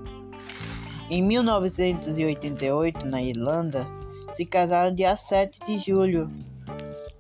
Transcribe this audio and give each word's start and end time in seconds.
Em 1.13 1.25
1988, 1.25 3.05
na 3.05 3.21
Irlanda, 3.21 3.85
se 4.31 4.47
casaram 4.47 4.95
dia 4.95 5.17
7 5.17 5.59
de 5.67 5.77
julho 5.77 6.31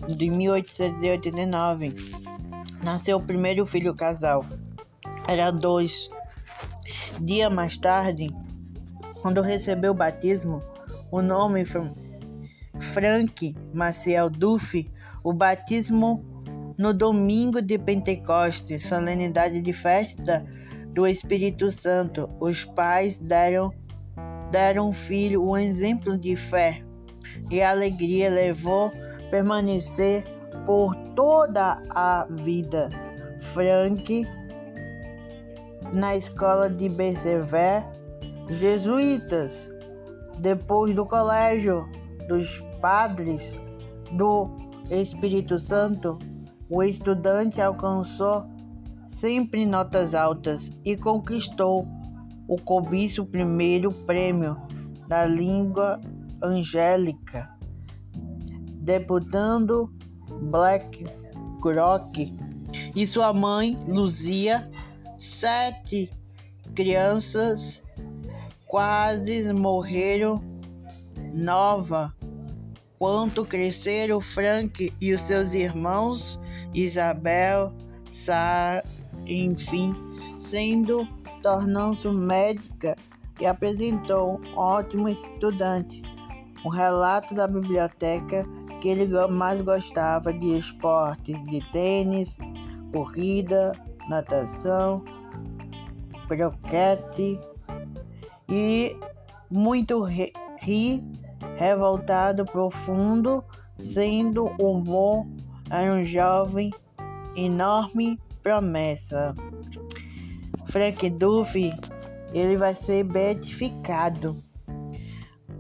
de 0.07 0.31
1889. 0.31 1.93
Nasceu 2.85 3.17
o 3.17 3.27
primeiro 3.27 3.67
filho 3.67 3.93
casal. 3.93 4.47
Era 5.27 5.51
dois. 5.51 6.09
Dia 7.21 7.51
mais 7.51 7.77
tarde, 7.77 8.33
quando 9.23 9.43
recebeu 9.43 9.91
o 9.91 9.95
batismo, 9.95 10.63
o 11.11 11.21
nome 11.21 11.65
Frank 12.79 13.57
Maciel 13.75 14.31
Duffy, 14.31 14.89
o 15.25 15.33
batismo 15.33 16.25
no 16.79 16.95
domingo 16.95 17.61
de 17.61 17.77
Pentecostes, 17.77 18.87
solenidade 18.87 19.61
de 19.61 19.73
festa 19.73 20.47
do 20.95 21.05
Espírito 21.09 21.73
Santo. 21.73 22.31
Os 22.39 22.65
pais 22.65 23.19
deram 23.19 23.80
deram 24.51 24.93
filho 24.93 25.43
um 25.43 25.57
exemplo 25.57 26.19
de 26.19 26.37
fé 26.37 26.83
e 27.51 27.63
alegria 27.63 28.29
levou 28.29 28.91
permanecer 29.31 30.25
por 30.67 30.95
toda 31.15 31.81
a 31.91 32.27
vida. 32.31 32.91
Frank 33.41 34.27
na 35.93 36.15
escola 36.15 36.69
de 36.69 36.89
Bercever, 36.89 37.85
jesuítas, 38.49 39.71
depois 40.39 40.95
do 40.95 41.05
colégio 41.05 41.89
dos 42.29 42.65
padres 42.81 43.59
do 44.13 44.51
Espírito 44.91 45.59
Santo, 45.59 46.19
o 46.69 46.83
estudante 46.83 47.61
alcançou 47.61 48.47
sempre 49.07 49.67
notas 49.67 50.15
altas 50.15 50.71
e 50.85 50.97
conquistou 50.97 51.85
o 52.51 52.61
cobiço 52.61 53.25
primeiro 53.25 53.93
prêmio 53.93 54.57
da 55.07 55.25
língua 55.25 56.01
angélica, 56.43 57.49
deputando 58.83 59.89
Black 60.51 61.05
Rock 61.63 62.37
e 62.97 63.07
sua 63.07 63.33
mãe 63.33 63.79
Luzia, 63.87 64.69
sete 65.17 66.11
crianças 66.75 67.81
quase 68.67 69.53
morreram 69.53 70.43
nova. 71.33 72.13
Quanto 72.99 73.45
cresceram 73.45 74.21
Frank 74.21 74.93
e 75.01 75.13
os 75.13 75.21
seus 75.21 75.53
irmãos 75.53 76.41
Isabel, 76.75 77.73
Sara, 78.13 78.85
enfim, 79.25 79.95
sendo 80.41 81.07
tornando-se 81.43 82.09
médica 82.09 82.97
e 83.41 83.47
apresentou 83.47 84.41
um 84.41 84.57
ótimo 84.57 85.09
estudante. 85.09 86.03
Um 86.65 86.69
relato 86.69 87.35
da 87.35 87.47
biblioteca 87.47 88.47
que 88.81 88.89
ele 88.89 89.09
mais 89.29 89.63
gostava 89.63 90.33
de 90.33 90.59
esportes 90.59 91.45
de 91.47 91.61
tênis, 91.71 92.37
corrida, 92.93 93.73
natação, 94.09 95.05
croquete 96.29 97.41
e 98.49 98.97
muito 99.51 100.03
ri, 100.05 100.33
ri 100.63 101.03
revoltado 101.57 102.45
profundo, 102.45 103.45
sendo 103.79 104.51
um 104.61 104.81
bom, 104.81 105.27
era 105.71 105.93
um 105.93 106.05
jovem 106.05 106.73
enorme 107.37 108.19
promessa. 108.43 109.35
Frank 110.71 111.11
Duffy, 111.11 111.73
ele 112.33 112.57
vai 112.57 112.75
ser 112.75 113.05
beatificado. 113.05 114.37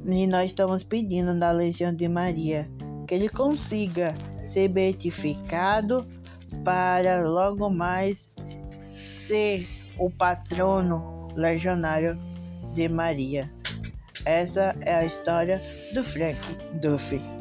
E 0.06 0.26
nós 0.26 0.46
estamos 0.46 0.84
pedindo 0.84 1.38
da 1.38 1.50
Legião 1.50 1.92
de 1.92 2.08
Maria 2.08 2.70
que 3.06 3.14
ele 3.14 3.28
consiga 3.28 4.14
ser 4.44 4.68
beatificado 4.68 6.06
para 6.64 7.28
logo 7.28 7.68
mais 7.68 8.32
ser 8.94 9.66
o 9.98 10.10
patrono 10.10 11.28
legionário 11.34 12.16
de 12.74 12.88
Maria. 12.88 13.52
Essa 14.24 14.76
é 14.82 14.94
a 14.94 15.04
história 15.04 15.60
do 15.92 16.04
Frank 16.04 16.38
Duffy. 16.80 17.39